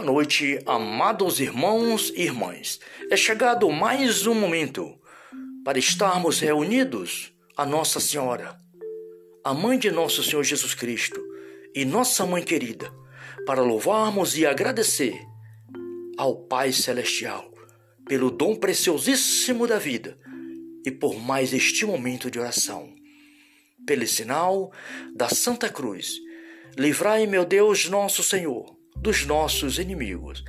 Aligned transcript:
Boa 0.00 0.12
noite, 0.12 0.58
amados 0.64 1.40
irmãos 1.40 2.10
e 2.16 2.22
irmãs. 2.22 2.80
É 3.10 3.18
chegado 3.18 3.70
mais 3.70 4.26
um 4.26 4.32
momento 4.32 4.98
para 5.62 5.78
estarmos 5.78 6.40
reunidos 6.40 7.34
a 7.54 7.66
Nossa 7.66 8.00
Senhora, 8.00 8.56
a 9.44 9.52
mãe 9.52 9.78
de 9.78 9.90
nosso 9.90 10.22
Senhor 10.22 10.42
Jesus 10.42 10.72
Cristo 10.72 11.22
e 11.74 11.84
nossa 11.84 12.24
mãe 12.24 12.42
querida, 12.42 12.90
para 13.44 13.60
louvarmos 13.60 14.38
e 14.38 14.46
agradecer 14.46 15.20
ao 16.16 16.34
Pai 16.46 16.72
Celestial 16.72 17.52
pelo 18.08 18.30
dom 18.30 18.56
preciosíssimo 18.56 19.66
da 19.66 19.78
vida 19.78 20.18
e 20.82 20.90
por 20.90 21.20
mais 21.20 21.52
este 21.52 21.84
momento 21.84 22.30
de 22.30 22.40
oração. 22.40 22.90
Pelo 23.86 24.06
sinal 24.06 24.72
da 25.14 25.28
Santa 25.28 25.68
Cruz, 25.68 26.14
livrai, 26.78 27.26
meu 27.26 27.44
Deus, 27.44 27.86
nosso 27.86 28.22
Senhor, 28.22 28.79
dos 29.00 29.24
nossos 29.24 29.78
inimigos. 29.78 30.44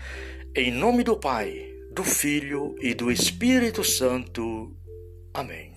Em 0.54 0.72
nome 0.72 1.04
do 1.04 1.16
Pai, 1.16 1.72
do 1.92 2.04
Filho 2.04 2.76
e 2.82 2.94
do 2.94 3.10
Espírito 3.10 3.84
Santo. 3.84 4.76
Amém. 5.34 5.72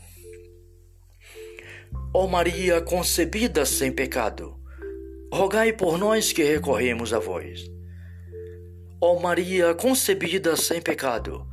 Ó 2.12 2.27
Maria 2.27 2.80
concebida 2.80 3.64
sem 3.64 3.92
pecado, 3.92 4.56
rogai 5.33 5.73
por 5.73 5.98
nós 5.98 6.33
que 6.33 6.42
recorremos 6.42 7.12
a 7.12 7.19
vós. 7.19 7.70
Ó 9.00 9.20
Maria 9.20 9.75
concebida 9.75 10.56
sem 10.56 10.80
pecado, 10.80 11.47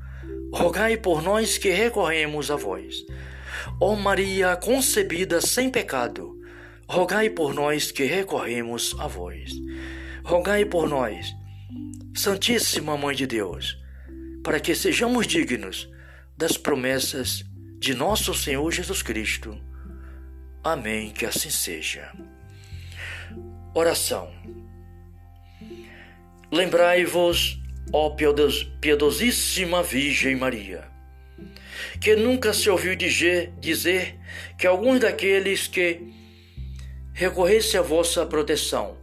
rogai 0.52 0.98
por 0.98 1.22
nós 1.22 1.58
que 1.58 1.70
recorremos 1.70 2.50
a 2.50 2.56
vós. 2.56 3.06
Ó 3.80 3.96
Maria 3.96 4.56
concebida 4.56 5.42
sem 5.42 5.70
pecado, 5.70 6.40
rogai 6.88 7.30
por 7.30 7.54
nós 7.54 7.92
que 7.92 8.04
recorremos 8.06 8.96
a 9.00 9.08
vós. 9.08 9.52
Rogai 10.24 10.66
por 10.66 10.88
nós, 10.88 11.36
Santíssima 12.16 12.98
Mãe 12.98 13.16
de 13.16 13.26
Deus, 13.26 13.78
para 14.44 14.60
que 14.60 14.76
sejamos 14.76 15.28
dignos 15.28 15.90
das 16.38 16.58
promessas 16.58 17.44
de 17.80 17.94
nosso 17.94 18.34
Senhor 18.34 18.72
Jesus 18.72 19.02
Cristo. 19.02 19.60
Amém, 20.64 21.12
que 21.12 21.26
assim 21.26 21.50
seja. 21.50 22.12
Oração. 23.74 24.32
Lembrai-vos 26.52 27.62
Ó 27.94 28.16
piedosíssima 28.80 29.84
Virgem 29.84 30.36
Maria, 30.36 30.88
que 32.00 32.16
nunca 32.16 32.54
se 32.54 32.70
ouviu 32.70 32.96
dizer, 32.96 34.18
que 34.58 34.66
alguns 34.66 35.02
daqueles 35.02 35.68
que 35.68 36.00
recorresse 37.12 37.78
à 37.78 37.82
vossa 37.82 38.26
proteção, 38.26 38.98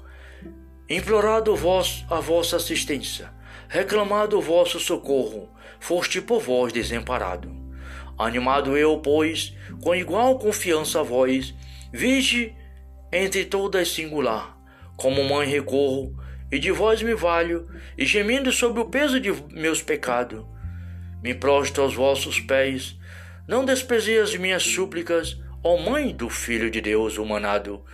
implorado 0.88 1.54
vos 1.54 2.06
a 2.08 2.18
vossa 2.18 2.56
assistência, 2.56 3.30
reclamado 3.68 4.38
o 4.38 4.40
vosso 4.40 4.80
socorro, 4.80 5.50
foste 5.78 6.20
por 6.20 6.40
vós 6.40 6.72
desamparado. 6.72 7.54
Animado 8.18 8.76
eu, 8.76 8.98
pois, 8.98 9.54
com 9.82 9.94
igual 9.94 10.38
confiança 10.38 11.00
a 11.00 11.02
vós, 11.02 11.54
vige 11.92 12.54
entre 13.12 13.44
todas 13.44 13.88
singular, 13.88 14.58
como 14.96 15.22
mãe 15.22 15.46
recorro, 15.46 16.16
e 16.50 16.58
de 16.58 16.72
vós 16.72 17.02
me 17.02 17.14
valho, 17.14 17.68
e 17.96 18.06
gemendo 18.06 18.50
sob 18.50 18.80
o 18.80 18.86
peso 18.86 19.20
de 19.20 19.30
meus 19.52 19.82
pecados. 19.82 20.46
Me 21.22 21.34
prostro 21.34 21.82
aos 21.82 21.94
vossos 21.94 22.40
pés, 22.40 22.98
não 23.46 23.64
desprezei 23.64 24.18
as 24.18 24.34
minhas 24.34 24.62
súplicas, 24.62 25.38
ó 25.62 25.76
Mãe 25.76 26.14
do 26.14 26.30
Filho 26.30 26.70
de 26.70 26.80
Deus 26.80 27.18
humanado, 27.18 27.84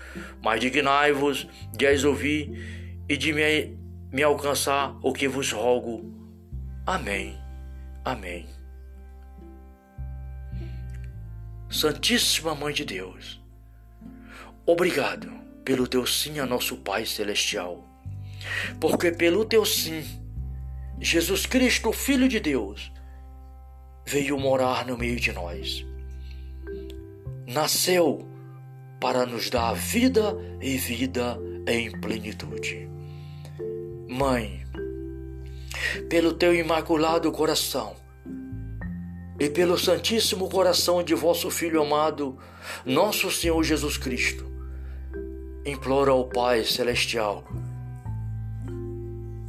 mas 0.42 0.61
dignai-vos 0.61 1.48
de 1.73 1.86
as 1.86 2.05
ouvir 2.05 2.83
e 3.08 3.16
de 3.16 3.33
me, 3.33 3.77
me 4.12 4.22
alcançar 4.22 4.97
o 5.02 5.12
que 5.12 5.29
vos 5.29 5.52
rogo. 5.52 6.12
Amém. 6.86 7.39
Amém. 8.05 8.46
Santíssima 11.70 12.55
Mãe 12.55 12.73
de 12.73 12.84
Deus, 12.84 13.42
obrigado 14.64 15.29
pelo 15.64 15.89
teu 15.89 16.06
sim 16.06 16.39
a 16.39 16.46
nosso 16.46 16.77
Pai 16.77 17.05
Celestial 17.05 17.95
porque 18.80 19.11
pelo 19.11 19.45
teu 19.45 19.64
sim, 19.64 20.02
Jesus 21.00 21.46
Cristo, 21.46 21.92
Filho 21.92 22.29
de 22.29 22.40
Deus, 22.40 22.92
veio 24.06 24.39
morar 24.39 24.86
no 24.86 24.96
meio 24.96 25.18
de 25.18 25.33
nós. 25.33 25.84
Nasceu 27.46 28.27
para 29.00 29.27
nos 29.27 29.50
dar 29.50 29.74
vida 29.74 30.36
e 30.61 30.77
vida 30.77 31.39
em 31.67 31.90
plenitude. 32.00 32.89
Mãe, 34.17 34.64
pelo 36.08 36.33
teu 36.35 36.55
imaculado 36.55 37.33
coração 37.33 37.97
e 39.41 39.51
pelo 39.51 39.77
santíssimo 39.77 40.48
coração 40.48 41.02
de 41.02 41.17
vosso 41.17 41.51
Filho 41.51 41.83
amado, 41.83 42.39
nosso 42.86 43.29
Senhor 43.29 43.61
Jesus 43.64 43.98
Cristo, 43.98 44.47
implora 45.67 46.13
ao 46.13 46.27
Pai 46.27 46.63
Celestial 46.63 47.42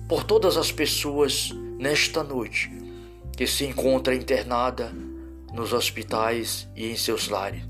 por 0.07 0.23
todas 0.23 0.57
as 0.57 0.71
pessoas 0.71 1.51
nesta 1.77 2.23
noite 2.23 2.71
que 3.37 3.45
se 3.45 3.65
encontra 3.65 4.15
internada 4.15 4.91
nos 5.53 5.73
hospitais 5.73 6.67
e 6.75 6.89
em 6.89 6.97
seus 6.97 7.27
lares. 7.27 7.61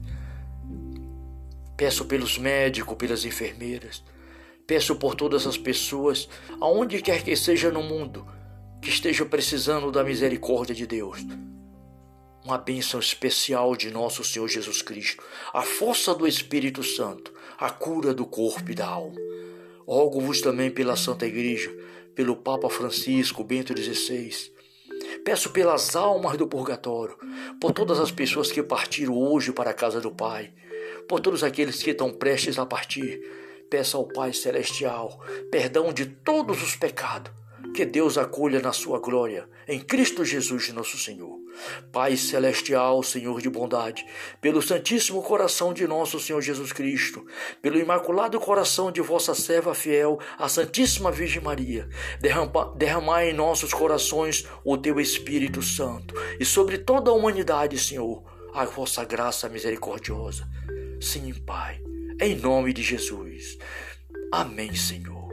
Peço 1.75 2.05
pelos 2.05 2.37
médicos, 2.37 2.95
pelas 2.95 3.25
enfermeiras, 3.25 4.01
peço 4.67 4.95
por 4.95 5.15
todas 5.15 5.45
as 5.45 5.57
pessoas, 5.57 6.27
aonde 6.59 7.01
quer 7.01 7.23
que 7.23 7.35
seja 7.35 7.71
no 7.71 7.83
mundo, 7.83 8.25
que 8.81 8.89
estejam 8.89 9.27
precisando 9.27 9.91
da 9.91 10.03
misericórdia 10.03 10.75
de 10.75 10.85
Deus. 10.87 11.19
Uma 12.43 12.57
bênção 12.57 12.99
especial 12.99 13.75
de 13.75 13.89
nosso 13.89 14.23
Senhor 14.23 14.47
Jesus 14.47 14.81
Cristo, 14.81 15.23
a 15.53 15.63
força 15.63 16.13
do 16.13 16.27
Espírito 16.27 16.83
Santo, 16.83 17.33
a 17.57 17.69
cura 17.69 18.13
do 18.13 18.25
corpo 18.25 18.69
e 18.71 18.75
da 18.75 18.87
alma. 18.87 19.19
Rogo-vos 19.87 20.41
também 20.41 20.69
pela 20.69 20.95
Santa 20.95 21.25
Igreja, 21.25 21.75
pelo 22.13 22.35
Papa 22.35 22.69
Francisco 22.69 23.43
Bento 23.43 23.75
XVI. 23.75 24.53
Peço 25.23 25.49
pelas 25.49 25.95
almas 25.95 26.37
do 26.37 26.47
purgatório, 26.47 27.17
por 27.59 27.71
todas 27.71 27.99
as 27.99 28.11
pessoas 28.11 28.51
que 28.51 28.61
partiram 28.61 29.17
hoje 29.17 29.51
para 29.51 29.71
a 29.71 29.73
casa 29.73 29.99
do 29.99 30.11
Pai, 30.11 30.53
por 31.07 31.19
todos 31.19 31.43
aqueles 31.43 31.81
que 31.81 31.91
estão 31.91 32.11
prestes 32.11 32.59
a 32.59 32.65
partir. 32.65 33.21
Peço 33.69 33.97
ao 33.97 34.07
Pai 34.07 34.33
Celestial 34.33 35.19
perdão 35.51 35.91
de 35.91 36.05
todos 36.05 36.61
os 36.61 36.75
pecados 36.75 37.31
que 37.75 37.85
Deus 37.85 38.17
acolha 38.17 38.61
na 38.61 38.71
sua 38.71 38.99
glória, 38.99 39.49
em 39.67 39.79
Cristo 39.79 40.23
Jesus, 40.23 40.71
nosso 40.71 40.97
Senhor. 40.97 41.37
Pai 41.91 42.15
celestial, 42.15 43.03
Senhor 43.03 43.41
de 43.41 43.49
bondade, 43.49 44.05
pelo 44.41 44.61
Santíssimo 44.61 45.21
Coração 45.21 45.73
de 45.73 45.87
nosso 45.87 46.19
Senhor 46.19 46.41
Jesus 46.41 46.71
Cristo, 46.71 47.25
pelo 47.61 47.77
Imaculado 47.77 48.39
Coração 48.39 48.91
de 48.91 49.01
vossa 49.01 49.35
serva 49.35 49.73
fiel, 49.73 50.19
a 50.37 50.47
Santíssima 50.47 51.11
Virgem 51.11 51.41
Maria, 51.41 51.89
derramai 52.75 53.29
em 53.29 53.33
nossos 53.33 53.73
corações 53.73 54.45
o 54.63 54.77
teu 54.77 54.99
Espírito 54.99 55.61
Santo 55.61 56.13
e 56.39 56.45
sobre 56.45 56.77
toda 56.77 57.11
a 57.11 57.13
humanidade, 57.13 57.77
Senhor, 57.77 58.23
a 58.53 58.63
vossa 58.65 59.03
graça 59.03 59.49
misericordiosa. 59.49 60.47
Sim, 61.01 61.33
Pai, 61.45 61.81
em 62.19 62.35
nome 62.35 62.73
de 62.73 62.81
Jesus. 62.81 63.57
Amém, 64.31 64.73
Senhor. 64.73 65.29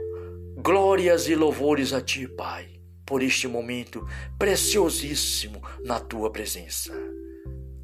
Glórias 0.57 1.27
e 1.27 1.35
louvores 1.35 1.93
a 1.93 2.01
Ti, 2.01 2.27
Pai, 2.27 2.67
por 3.05 3.21
este 3.21 3.47
momento 3.47 4.07
preciosíssimo 4.37 5.61
na 5.83 5.99
Tua 5.99 6.31
presença. 6.31 6.93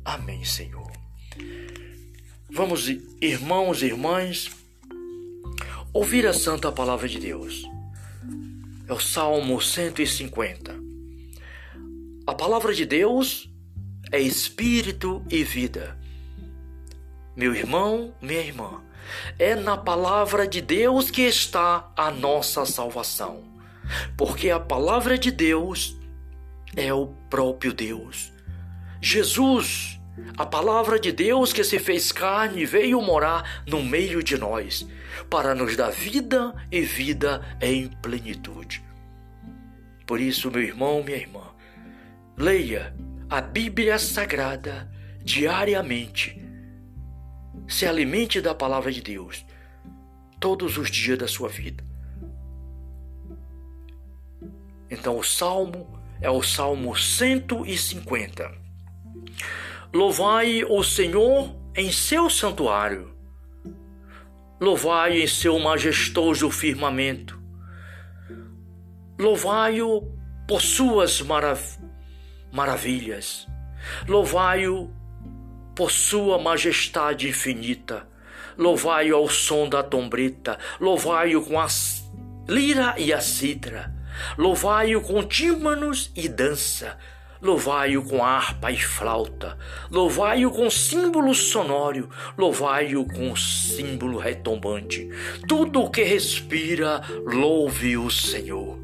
Amém, 0.03 0.43
Senhor. 0.43 0.91
Vamos, 2.49 2.88
irmãos 3.21 3.81
e 3.81 3.85
irmãs, 3.85 4.50
ouvir 5.94 6.25
a 6.25 6.33
Santa 6.33 6.71
Palavra 6.71 7.07
de 7.07 7.19
Deus. 7.19 7.63
É 8.88 8.94
o 8.94 9.00
Salmo 9.00 9.62
150. 9.62 10.75
A 12.25 12.33
palavra 12.33 12.74
de 12.74 12.85
Deus 12.85 13.50
é 14.12 14.19
espírito 14.19 15.24
e 15.29 15.44
vida. 15.44 15.97
Meu 17.35 17.53
irmão, 17.53 18.13
minha 18.21 18.41
irmã, 18.41 18.83
é 19.38 19.56
na 19.56 19.78
palavra 19.78 20.48
de 20.48 20.62
Deus 20.62 21.10
que 21.10 21.22
está 21.22 21.92
a 21.96 22.12
nossa 22.12 22.66
salvação. 22.66 23.44
Porque 24.18 24.50
a 24.50 24.60
palavra 24.60 25.18
de 25.18 25.31
Deus 25.31 25.96
é 26.75 26.94
o 26.94 27.07
próprio 27.30 27.74
Deus. 27.74 28.31
Jesus, 29.01 30.00
a 30.38 30.46
palavra 30.46 31.00
de 31.00 31.12
Deus 31.12 31.54
que 31.54 31.63
se 31.63 31.80
fez 31.80 32.12
carne, 32.12 32.66
veio 32.66 33.01
morar 33.01 33.63
no 33.66 33.81
meio 33.81 34.22
de 34.22 34.38
nós, 34.38 34.88
para 35.30 35.56
nos 35.56 35.75
dar 35.75 35.92
vida 35.92 36.54
e 36.72 36.81
vida 36.81 37.42
em 37.62 37.88
plenitude. 37.88 38.84
Por 40.06 40.19
isso, 40.19 40.51
meu 40.51 40.62
irmão, 40.62 41.04
minha 41.04 41.18
irmã, 41.18 41.44
leia 42.38 42.94
a 43.30 43.42
Bíblia 43.42 43.98
Sagrada 44.00 44.90
diariamente 45.24 46.49
se 47.69 47.86
alimente 47.86 48.42
da 48.42 48.54
palavra 48.56 48.92
de 48.92 49.01
Deus 49.01 49.45
todos 50.39 50.77
os 50.77 50.89
dias 50.89 51.19
da 51.19 51.27
sua 51.27 51.48
vida. 51.48 51.83
Então 54.89 55.18
o 55.18 55.24
salmo 55.24 55.88
é 56.19 56.30
o 56.30 56.42
salmo 56.42 56.95
150. 56.98 58.51
Louvai 59.94 60.63
o 60.63 60.83
Senhor 60.83 61.56
em 61.75 61.92
seu 61.92 62.30
santuário. 62.30 63.16
Louvai 64.60 65.22
em 65.22 65.27
seu 65.27 65.57
majestoso 65.60 66.50
firmamento. 66.50 67.39
Louvai-o 69.18 70.01
por 70.48 70.62
suas 70.62 71.22
marav 71.22 71.62
maravilhas. 72.51 73.48
Louvai-o 74.07 74.92
por 75.79 75.91
sua 75.91 76.37
majestade 76.37 77.29
infinita. 77.29 78.05
Louvai-o 78.57 79.15
ao 79.15 79.29
som 79.29 79.69
da 79.69 79.81
trombeta. 79.81 80.59
Louvai-o 80.77 81.41
com 81.41 81.57
a 81.57 81.67
lira 82.49 82.95
e 82.97 83.13
a 83.13 83.21
citra. 83.21 83.89
Louvai-o 84.37 84.99
com 84.99 85.23
tímpanos 85.23 86.11
e 86.17 86.27
dança. 86.27 86.97
Louvai-o 87.41 88.03
com 88.03 88.21
harpa 88.21 88.69
e 88.69 88.77
flauta, 88.77 89.57
louvai-o 89.89 90.51
com 90.51 90.69
símbolo 90.69 91.33
sonoro, 91.33 92.09
louvai-o 92.37 93.05
com 93.05 93.33
símbolo 93.37 94.17
retumbante. 94.17 95.07
Tudo 95.47 95.83
o 95.83 95.89
que 95.89 96.03
respira, 96.03 97.01
louve 97.25 97.95
o 97.95 98.11
Senhor. 98.11 98.77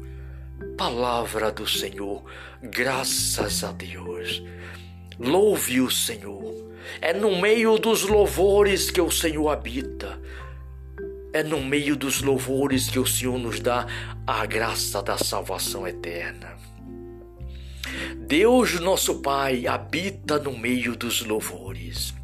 Palavra 0.78 1.52
do 1.52 1.68
Senhor, 1.68 2.24
graças 2.62 3.62
a 3.62 3.72
Deus. 3.72 4.42
Louve 5.18 5.82
o 5.82 5.90
Senhor. 5.90 6.66
É 7.00 7.12
no 7.12 7.40
meio 7.40 7.78
dos 7.78 8.02
louvores 8.02 8.90
que 8.90 9.00
o 9.00 9.10
Senhor 9.10 9.48
habita. 9.48 10.20
É 11.32 11.42
no 11.42 11.60
meio 11.60 11.96
dos 11.96 12.22
louvores 12.22 12.88
que 12.88 12.98
o 12.98 13.06
Senhor 13.06 13.38
nos 13.38 13.60
dá 13.60 13.86
a 14.26 14.46
graça 14.46 15.02
da 15.02 15.18
salvação 15.18 15.86
eterna. 15.86 16.56
Deus, 18.26 18.80
nosso 18.80 19.20
Pai, 19.20 19.66
habita 19.66 20.38
no 20.38 20.56
meio 20.56 20.96
dos 20.96 21.24
louvores. 21.24 22.14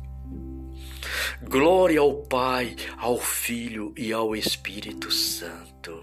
Glória 1.43 2.01
ao 2.01 2.15
Pai, 2.23 2.75
ao 2.97 3.19
Filho 3.19 3.93
e 3.97 4.13
ao 4.13 4.35
Espírito 4.35 5.11
Santo. 5.11 6.03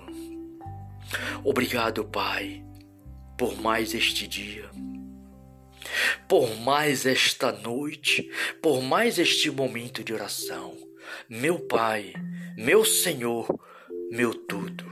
Obrigado, 1.43 2.03
Pai, 2.03 2.63
por 3.37 3.59
mais 3.59 3.93
este 3.93 4.27
dia, 4.27 4.69
por 6.27 6.55
mais 6.57 7.05
esta 7.05 7.51
noite, 7.51 8.29
por 8.61 8.81
mais 8.81 9.17
este 9.19 9.49
momento 9.49 10.03
de 10.03 10.13
oração. 10.13 10.77
Meu 11.27 11.59
Pai, 11.59 12.13
meu 12.57 12.85
Senhor, 12.85 13.47
meu 14.11 14.33
tudo. 14.33 14.89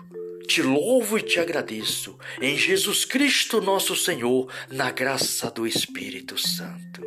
Te 0.47 0.61
louvo 0.61 1.17
e 1.17 1.21
te 1.21 1.39
agradeço 1.39 2.17
em 2.41 2.57
Jesus 2.57 3.03
Cristo, 3.03 3.59
nosso 3.59 3.95
Senhor, 3.95 4.49
na 4.71 4.91
graça 4.91 5.51
do 5.51 5.67
Espírito 5.67 6.37
Santo. 6.37 7.01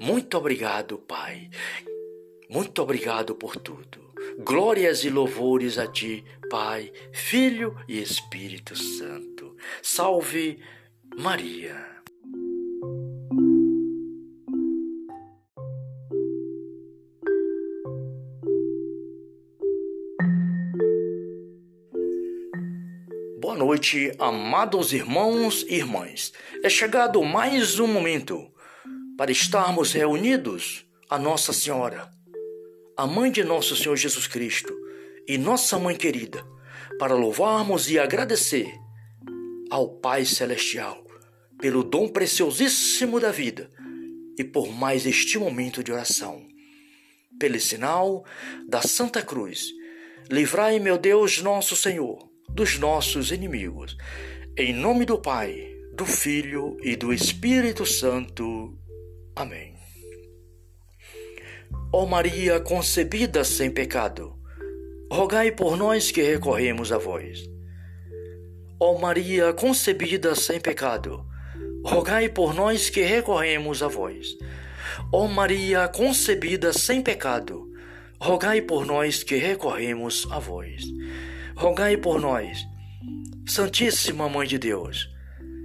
Muito 0.00 0.38
obrigado, 0.38 0.96
Pai. 0.96 1.50
Muito 2.48 2.80
obrigado 2.80 3.34
por 3.34 3.56
tudo. 3.56 4.06
Glórias 4.38 5.04
e 5.04 5.10
louvores 5.10 5.78
a 5.78 5.86
ti, 5.86 6.24
Pai, 6.48 6.92
Filho 7.12 7.76
e 7.86 8.00
Espírito 8.00 8.74
Santo. 8.74 9.56
Salve 9.82 10.58
Maria. 11.16 11.95
Noite, 23.56 24.12
amados 24.18 24.92
irmãos 24.92 25.64
e 25.66 25.76
irmãs. 25.76 26.30
É 26.62 26.68
chegado 26.68 27.24
mais 27.24 27.80
um 27.80 27.86
momento 27.86 28.52
para 29.16 29.32
estarmos 29.32 29.92
reunidos 29.92 30.84
a 31.08 31.18
Nossa 31.18 31.54
Senhora, 31.54 32.10
a 32.94 33.06
mãe 33.06 33.32
de 33.32 33.42
nosso 33.42 33.74
Senhor 33.74 33.96
Jesus 33.96 34.26
Cristo 34.26 34.76
e 35.26 35.38
nossa 35.38 35.78
mãe 35.78 35.96
querida, 35.96 36.44
para 36.98 37.14
louvarmos 37.14 37.90
e 37.90 37.98
agradecer 37.98 38.70
ao 39.70 39.88
Pai 39.88 40.26
Celestial 40.26 41.02
pelo 41.58 41.82
dom 41.82 42.08
preciosíssimo 42.08 43.18
da 43.18 43.30
vida 43.30 43.70
e 44.38 44.44
por 44.44 44.70
mais 44.70 45.06
este 45.06 45.38
momento 45.38 45.82
de 45.82 45.90
oração. 45.90 46.46
Pelo 47.40 47.58
sinal 47.58 48.22
da 48.68 48.82
Santa 48.82 49.22
Cruz, 49.22 49.68
livrai, 50.30 50.78
meu 50.78 50.98
Deus, 50.98 51.40
nosso 51.40 51.74
Senhor 51.74 52.35
dos 52.48 52.78
nossos 52.78 53.30
inimigos. 53.30 53.96
Em 54.56 54.72
nome 54.72 55.04
do 55.04 55.18
Pai, 55.18 55.68
do 55.92 56.06
Filho 56.06 56.76
e 56.82 56.96
do 56.96 57.12
Espírito 57.12 57.84
Santo. 57.84 58.76
Amém. 59.34 59.74
Ó 61.92 62.06
Maria 62.06 62.60
concebida 62.60 63.44
sem 63.44 63.70
pecado, 63.70 64.34
rogai 65.10 65.50
por 65.52 65.76
nós 65.76 66.10
que 66.10 66.22
recorremos 66.22 66.92
a 66.92 66.98
vós. 66.98 67.48
Ó 68.80 68.98
Maria 68.98 69.52
concebida 69.52 70.34
sem 70.34 70.60
pecado, 70.60 71.26
rogai 71.84 72.28
por 72.28 72.54
nós 72.54 72.90
que 72.90 73.02
recorremos 73.02 73.82
a 73.82 73.88
vós. 73.88 74.36
Ó 75.12 75.26
Maria 75.26 75.88
concebida 75.88 76.72
sem 76.72 77.02
pecado, 77.02 77.70
rogai 78.20 78.60
por 78.60 78.86
nós 78.86 79.22
que 79.22 79.36
recorremos 79.36 80.26
a 80.30 80.38
vós 80.38 80.95
rogai 81.56 81.96
por 81.96 82.20
nós, 82.20 82.68
Santíssima 83.46 84.28
Mãe 84.28 84.46
de 84.46 84.58
Deus, 84.58 85.10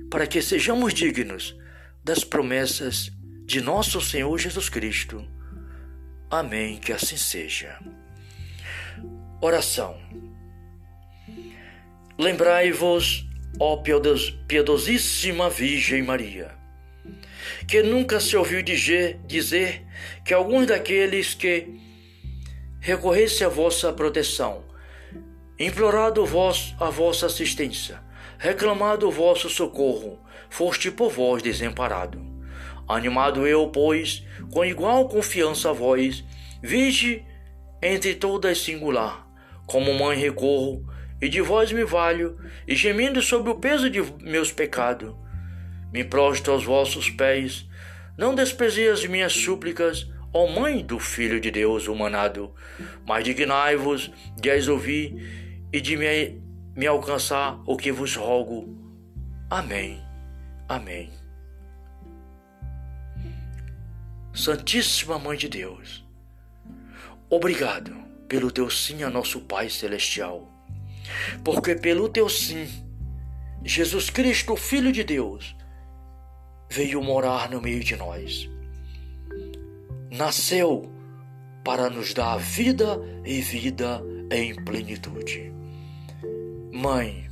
para 0.10 0.26
que 0.26 0.42
sejamos 0.42 0.94
dignos 0.94 1.54
das 2.02 2.24
promessas 2.24 3.12
de 3.46 3.60
nosso 3.60 4.00
Senhor 4.00 4.38
Jesus 4.38 4.70
Cristo. 4.70 5.28
Amém, 6.30 6.78
que 6.78 6.94
assim 6.94 7.18
seja. 7.18 7.78
Oração. 9.42 10.00
Lembrai-vos, 12.18 13.28
ó 13.60 13.84
piedosíssima 14.48 15.50
Virgem 15.50 16.04
Maria, 16.04 16.56
que 17.68 17.84
nunca 17.84 18.22
se 18.22 18.38
ouviu 18.38 18.64
dizer, 18.64 19.86
que 20.24 20.34
alguns 20.34 20.68
daqueles 20.68 21.34
que 21.34 21.68
recorresse 22.80 23.44
à 23.44 23.50
vossa 23.50 23.92
proteção 23.92 24.71
implorado 25.66 26.26
vós 26.26 26.76
a 26.80 26.90
vossa 26.90 27.28
assistência, 27.28 28.02
reclamado 28.38 29.08
o 29.08 29.12
vosso 29.12 29.50
socorro, 29.50 30.20
foste 30.50 30.90
por 30.90 31.12
vós 31.12 31.44
desamparado. 31.44 32.20
Animado 32.88 33.48
eu, 33.48 33.68
pois, 33.68 34.26
com 34.52 34.66
igual 34.66 35.08
confiança 35.08 35.70
a 35.70 35.74
vós, 35.74 36.24
vige 36.62 37.24
entre 37.82 38.16
todas 38.16 38.60
singular, 38.60 39.28
como 39.66 39.94
mãe 39.94 40.18
recorro, 40.18 40.86
e 41.22 41.30
de 41.30 41.42
vós 41.42 41.72
me 41.72 41.84
valho, 41.84 42.38
e 42.68 42.76
gemendo 42.76 43.22
sobre 43.22 43.52
o 43.52 43.56
peso 43.56 43.90
de 43.90 44.02
meus 44.20 44.52
pecados, 44.52 45.14
me 45.94 46.04
prostro 46.04 46.54
aos 46.54 46.64
vossos 46.64 47.10
pés, 47.10 47.70
não 48.18 48.34
desprezei 48.34 48.90
as 48.90 49.06
minhas 49.06 49.34
súplicas, 49.34 50.10
ó 50.34 50.48
Mãe 50.48 50.84
do 50.84 51.00
Filho 51.00 51.40
de 51.40 51.52
Deus 51.52 51.88
humanado, 51.88 52.54
mas 53.06 53.24
dignai-vos 53.24 54.12
de 54.40 54.50
as 54.50 54.68
ouvir 54.68 55.41
e 55.74 55.80
de 55.80 55.96
me, 55.98 56.42
me 56.76 56.88
alcançar 56.88 57.62
o 57.66 57.78
que 57.78 57.92
vos 57.92 58.16
rogo. 58.16 58.78
Amém. 59.50 60.02
Amém. 60.68 61.12
Santíssima 64.34 65.20
Mãe 65.20 65.38
de 65.38 65.50
Deus, 65.50 66.06
obrigado 67.30 67.94
pelo 68.30 68.50
teu 68.50 68.70
sim 68.70 69.04
a 69.04 69.10
nosso 69.10 69.42
Pai 69.42 69.70
Celestial, 69.70 70.50
porque 71.44 71.76
pelo 71.76 72.08
teu 72.08 72.30
sim, 72.30 72.66
Jesus 73.62 74.10
Cristo, 74.10 74.56
Filho 74.56 74.94
de 74.94 75.04
Deus, 75.04 75.54
veio 76.70 77.04
morar 77.04 77.50
no 77.50 77.62
meio 77.62 77.84
de 77.84 77.98
nós. 77.98 78.50
Nasceu 80.10 80.90
para 81.62 81.90
nos 81.90 82.14
dar 82.14 82.38
vida 82.38 82.98
e 83.26 83.42
vida 83.42 84.02
em 84.32 84.56
plenitude. 84.64 85.54
Mãe, 86.82 87.30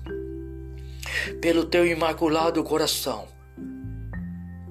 pelo 1.42 1.66
teu 1.66 1.84
imaculado 1.84 2.64
coração 2.64 3.28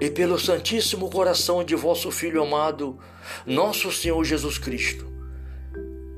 e 0.01 0.09
pelo 0.09 0.39
santíssimo 0.39 1.11
coração 1.11 1.65
de 1.65 1.75
vosso 1.75 2.13
Filho 2.13 2.41
amado, 2.41 2.97
nosso 3.45 3.91
Senhor 3.91 4.23
Jesus 4.23 4.57
Cristo, 4.57 5.05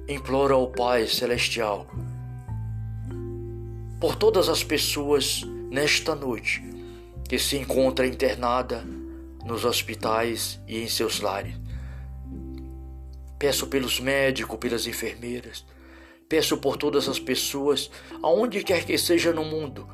imploro 0.07 0.55
ao 0.55 0.69
Pai 0.69 1.07
Celestial 1.07 1.87
por 3.99 4.15
todas 4.17 4.51
as 4.51 4.63
pessoas 4.63 5.43
nesta 5.71 6.15
noite 6.15 6.63
que 7.31 7.39
se 7.39 7.57
encontra 7.57 8.07
internada 8.07 8.85
nos 9.43 9.65
hospitais 9.65 10.61
e 10.69 10.83
em 10.83 10.87
seus 10.87 11.21
lares. 11.21 11.59
Peço 13.39 13.69
pelos 13.69 13.99
médicos, 14.01 14.59
pelas 14.59 14.87
enfermeiras, 14.87 15.65
Peço 16.31 16.57
por 16.59 16.77
todas 16.77 17.09
as 17.09 17.19
pessoas, 17.19 17.91
aonde 18.23 18.63
quer 18.63 18.87
que 18.87 18.97
seja 18.97 19.33
no 19.33 19.45
mundo, 19.45 19.89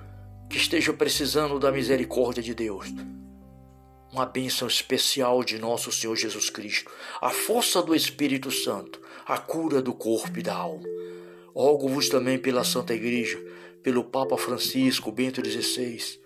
que 0.51 0.59
esteja 0.59 0.93
precisando 0.93 1.59
da 1.59 1.73
misericórdia 1.73 2.43
de 2.43 2.55
Deus. 2.55 2.93
Uma 4.13 4.27
bênção 4.27 4.69
especial 4.69 5.43
de 5.43 5.59
nosso 5.59 5.91
Senhor 5.91 6.15
Jesus 6.15 6.51
Cristo, 6.51 6.93
a 7.23 7.31
força 7.31 7.83
do 7.83 7.95
Espírito 7.95 8.51
Santo, 8.51 9.01
a 9.25 9.39
cura 9.39 9.81
do 9.81 9.95
corpo 9.95 10.39
e 10.39 10.43
da 10.43 10.55
alma. 10.55 10.87
Rogo-vos 11.55 12.11
também 12.11 12.37
pela 12.37 12.65
Santa 12.65 12.93
Igreja, 12.93 13.43
pelo 13.83 14.05
Papa 14.05 14.37
Francisco 14.37 15.11
Bento 15.11 15.41
XVI. 15.43 16.21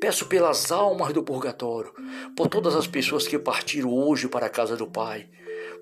Peço 0.00 0.24
pelas 0.24 0.72
almas 0.72 1.12
do 1.12 1.22
purgatório, 1.22 1.92
por 2.34 2.48
todas 2.48 2.74
as 2.74 2.86
pessoas 2.86 3.28
que 3.28 3.38
partiram 3.38 3.92
hoje 3.92 4.26
para 4.26 4.46
a 4.46 4.50
casa 4.50 4.74
do 4.74 4.86
Pai, 4.86 5.28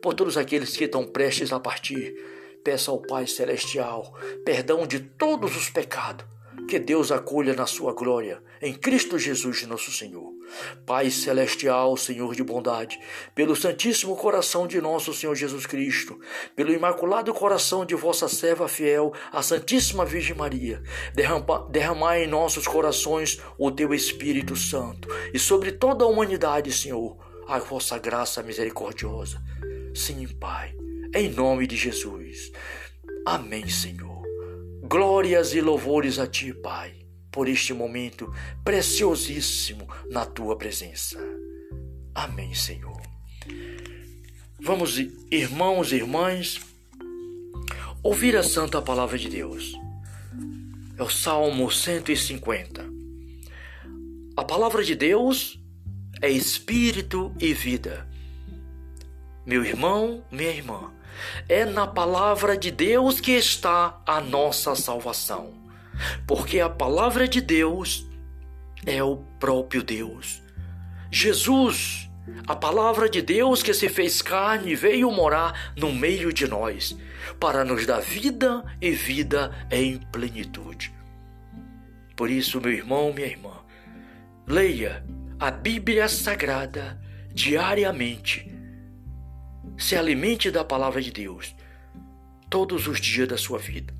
por 0.02 0.14
todos 0.14 0.36
aqueles 0.36 0.76
que 0.76 0.82
estão 0.82 1.06
prestes 1.06 1.52
a 1.52 1.60
partir. 1.60 2.41
Peço 2.64 2.90
ao 2.90 3.00
Pai 3.00 3.26
Celestial 3.26 4.12
perdão 4.44 4.86
de 4.86 5.00
todos 5.00 5.56
os 5.56 5.68
pecados 5.68 6.32
que 6.68 6.78
Deus 6.78 7.10
acolha 7.10 7.54
na 7.54 7.66
sua 7.66 7.92
glória, 7.92 8.42
em 8.60 8.72
Cristo 8.72 9.18
Jesus, 9.18 9.66
nosso 9.66 9.90
Senhor. 9.90 10.32
Pai 10.86 11.10
celestial, 11.10 11.96
Senhor 11.96 12.34
de 12.34 12.42
bondade, 12.42 12.98
pelo 13.34 13.56
Santíssimo 13.56 14.16
Coração 14.16 14.66
de 14.66 14.80
nosso 14.80 15.12
Senhor 15.12 15.34
Jesus 15.34 15.66
Cristo, 15.66 16.18
pelo 16.54 16.72
Imaculado 16.72 17.32
Coração 17.32 17.84
de 17.84 17.94
vossa 17.94 18.28
serva 18.28 18.68
fiel, 18.68 19.12
a 19.32 19.42
Santíssima 19.42 20.04
Virgem 20.04 20.36
Maria, 20.36 20.82
derrama, 21.14 21.68
derramai 21.70 22.24
em 22.24 22.28
nossos 22.28 22.66
corações 22.66 23.40
o 23.58 23.70
teu 23.70 23.92
Espírito 23.94 24.54
Santo 24.56 25.08
e 25.32 25.38
sobre 25.38 25.72
toda 25.72 26.04
a 26.04 26.08
humanidade, 26.08 26.72
Senhor, 26.72 27.16
a 27.46 27.58
vossa 27.58 27.98
graça 27.98 28.42
misericordiosa. 28.42 29.42
Sim, 29.94 30.26
Pai, 30.26 30.74
em 31.14 31.28
nome 31.30 31.66
de 31.66 31.76
Jesus. 31.76 32.50
Amém, 33.26 33.68
Senhor. 33.68 34.22
Glórias 34.82 35.54
e 35.54 35.60
louvores 35.60 36.18
a 36.18 36.26
Ti, 36.26 36.54
Pai, 36.54 36.94
por 37.30 37.48
este 37.48 37.74
momento 37.74 38.32
preciosíssimo 38.64 39.86
na 40.10 40.24
Tua 40.24 40.56
presença. 40.56 41.18
Amém, 42.14 42.54
Senhor. 42.54 43.00
Vamos, 44.60 44.98
irmãos 45.30 45.92
e 45.92 45.96
irmãs, 45.96 46.60
ouvir 48.02 48.36
a 48.36 48.42
Santa 48.42 48.80
Palavra 48.80 49.18
de 49.18 49.28
Deus. 49.28 49.72
É 50.96 51.02
o 51.02 51.10
Salmo 51.10 51.70
150. 51.70 52.84
A 54.36 54.44
palavra 54.44 54.82
de 54.82 54.94
Deus 54.94 55.60
é 56.20 56.30
espírito 56.30 57.34
e 57.40 57.52
vida. 57.52 58.08
Meu 59.44 59.64
irmão, 59.64 60.24
minha 60.30 60.50
irmã, 60.50 60.92
é 61.48 61.64
na 61.64 61.86
palavra 61.86 62.56
de 62.56 62.70
Deus 62.70 63.20
que 63.20 63.32
está 63.32 64.00
a 64.06 64.20
nossa 64.20 64.74
salvação. 64.74 65.52
Porque 66.26 66.60
a 66.60 66.68
palavra 66.68 67.28
de 67.28 67.40
Deus 67.40 68.06
é 68.86 69.02
o 69.02 69.16
próprio 69.38 69.82
Deus. 69.82 70.42
Jesus, 71.10 72.10
a 72.46 72.56
palavra 72.56 73.08
de 73.08 73.20
Deus 73.20 73.62
que 73.62 73.74
se 73.74 73.88
fez 73.88 74.22
carne, 74.22 74.74
veio 74.74 75.10
morar 75.10 75.72
no 75.76 75.92
meio 75.92 76.32
de 76.32 76.48
nós, 76.48 76.96
para 77.38 77.64
nos 77.64 77.86
dar 77.86 78.00
vida 78.00 78.64
e 78.80 78.90
vida 78.90 79.52
em 79.70 79.98
plenitude. 79.98 80.92
Por 82.16 82.30
isso, 82.30 82.60
meu 82.60 82.72
irmão, 82.72 83.12
minha 83.12 83.26
irmã, 83.26 83.52
leia 84.46 85.04
a 85.38 85.50
Bíblia 85.50 86.08
Sagrada 86.08 87.00
diariamente 87.34 88.52
se 89.76 89.96
alimente 89.96 90.50
da 90.50 90.64
palavra 90.64 91.00
de 91.00 91.10
Deus 91.10 91.54
todos 92.48 92.86
os 92.86 93.00
dias 93.00 93.28
da 93.28 93.36
sua 93.36 93.58
vida. 93.58 93.94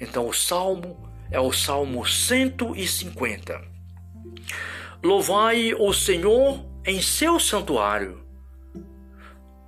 Então, 0.00 0.26
o 0.26 0.32
salmo 0.32 1.08
é 1.30 1.38
o 1.38 1.52
salmo 1.52 2.04
150. 2.06 3.60
Louvai 5.02 5.74
o 5.74 5.92
Senhor 5.92 6.64
em 6.84 7.00
seu 7.00 7.38
santuário, 7.38 8.24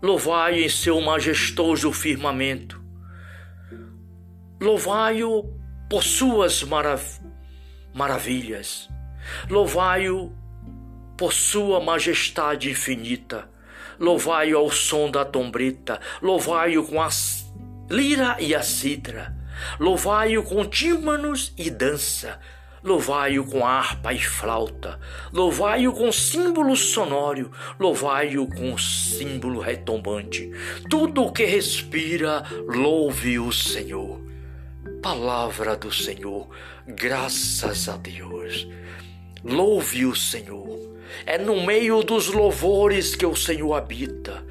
louvai 0.03 0.65
em 0.65 0.69
seu 0.69 1.01
majestoso 1.01 1.93
firmamento, 1.93 2.83
louvai-o 4.61 5.45
por 5.89 6.03
suas 6.03 6.63
marav 6.63 7.05
maravilhas, 7.95 8.89
louvai-o 9.49 10.33
por 11.17 11.33
sua 11.33 11.81
majestade 11.81 12.71
infinita. 12.71 13.49
Louvai-o 13.99 14.59
ao 14.59 14.71
som 14.71 15.11
da 15.11 15.25
tombreta, 15.25 16.01
louvai-o 16.21 16.85
com 16.85 17.01
a 17.01 17.09
lira 17.89 18.37
e 18.41 18.55
a 18.55 18.63
citra, 18.63 19.35
louvai-o 19.79 20.43
com 20.43 20.65
tímpanos 20.65 21.53
e 21.57 21.71
dança, 21.71 22.41
louvai-o 22.83 23.45
com 23.45 23.65
harpa 23.65 24.13
e 24.13 24.19
flauta, 24.19 24.99
louvai-o 25.33 25.93
com 25.93 26.11
símbolo 26.11 26.77
sonoro, 26.77 27.53
louvai-o 27.79 28.49
com 28.49 28.77
símbolo 28.77 29.61
retumbante. 29.61 30.51
Tudo 30.91 31.25
o 31.25 31.33
que 31.33 31.45
respira, 31.45 32.45
louve 32.67 33.39
o 33.39 33.53
Senhor. 33.53 34.21
Palavra 35.01 35.77
do 35.77 35.93
Senhor, 35.93 36.49
graças 36.87 37.89
a 37.89 37.97
Deus. 37.97 38.67
Louve 39.45 40.07
o 40.07 40.17
Senhor. 40.17 40.94
É 41.27 41.39
no 41.39 41.65
meio 41.65 42.03
dos 42.03 42.29
louvores 42.29 43.15
que 43.15 43.27
o 43.27 43.37
Senhor 43.37 43.75
habita. 43.75 44.45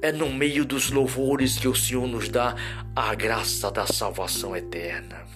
É 0.00 0.12
no 0.12 0.30
meio 0.30 0.64
dos 0.64 0.90
louvores 0.90 1.58
que 1.58 1.68
o 1.68 1.74
Senhor 1.74 2.06
nos 2.06 2.28
dá 2.28 2.54
a 2.94 3.14
graça 3.14 3.70
da 3.70 3.86
salvação 3.86 4.56
eterna. 4.56 5.26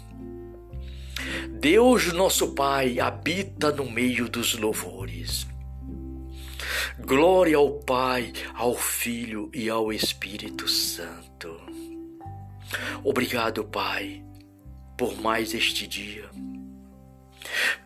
Deus, 1.51 2.13
nosso 2.13 2.55
Pai, 2.55 2.99
habita 3.01 3.73
no 3.73 3.91
meio 3.91 4.29
dos 4.29 4.55
louvores. 4.55 5.47
Glória 6.99 7.57
ao 7.57 7.73
Pai, 7.81 8.33
ao 8.55 8.75
Filho 8.77 9.51
e 9.53 9.69
ao 9.69 9.93
Espírito 9.93 10.69
Santo. 10.69 11.61
Obrigado, 13.05 13.65
Pai, 13.65 14.25
por 14.97 15.21
mais 15.21 15.55
este 15.55 15.87
dia 15.87 16.31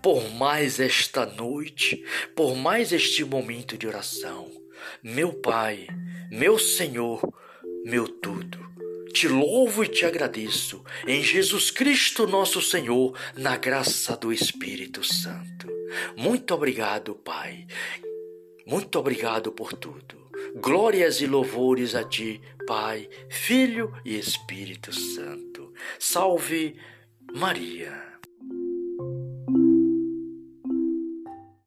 por 0.02 0.30
mais 0.30 0.80
esta 0.80 1.26
noite, 1.26 2.04
por 2.34 2.54
mais 2.54 2.92
este 2.92 3.24
momento 3.24 3.76
de 3.76 3.86
oração. 3.86 4.50
Meu 5.02 5.32
Pai, 5.32 5.86
meu 6.30 6.58
Senhor, 6.58 7.20
meu 7.84 8.08
tudo. 8.08 8.66
Te 9.12 9.28
louvo 9.28 9.82
e 9.82 9.88
te 9.88 10.04
agradeço 10.04 10.84
em 11.06 11.22
Jesus 11.22 11.70
Cristo, 11.70 12.26
nosso 12.26 12.60
Senhor, 12.60 13.18
na 13.34 13.56
graça 13.56 14.14
do 14.14 14.30
Espírito 14.30 15.02
Santo. 15.02 15.66
Muito 16.14 16.52
obrigado, 16.54 17.14
Pai. 17.14 17.66
Muito 18.66 18.98
obrigado 18.98 19.52
por 19.52 19.72
tudo. 19.72 20.26
Glórias 20.56 21.20
e 21.20 21.26
louvores 21.26 21.94
a 21.94 22.04
ti, 22.04 22.40
Pai, 22.66 23.08
Filho 23.30 23.92
e 24.04 24.18
Espírito 24.18 24.92
Santo. 24.92 25.72
Salve 25.98 26.76
Maria. 27.32 28.05